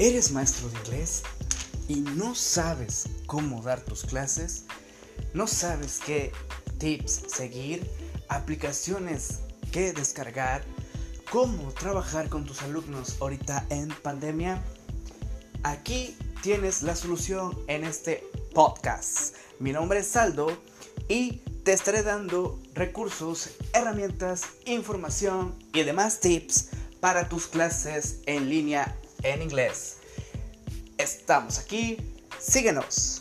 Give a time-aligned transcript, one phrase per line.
[0.00, 1.22] ¿Eres maestro de inglés
[1.86, 4.64] y no sabes cómo dar tus clases?
[5.34, 6.32] ¿No sabes qué
[6.78, 7.88] tips seguir?
[8.28, 9.38] ¿Aplicaciones
[9.70, 10.64] que descargar?
[11.30, 14.60] ¿Cómo trabajar con tus alumnos ahorita en pandemia?
[15.62, 19.36] Aquí tienes la solución en este podcast.
[19.60, 20.48] Mi nombre es Saldo
[21.06, 28.98] y te estaré dando recursos, herramientas, información y demás tips para tus clases en línea
[29.24, 29.96] en inglés.
[30.98, 31.98] Estamos aquí,
[32.38, 33.13] síguenos.